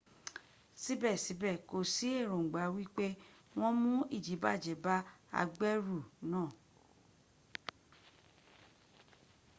[0.81, 3.07] síbẹ̀síbẹ̀ kò sí ẹ̀ròngbà wípé
[3.57, 4.95] wọn mú ìdibàjẹ́ bá
[5.41, 5.99] agbẹ́rù
[6.31, 6.49] náà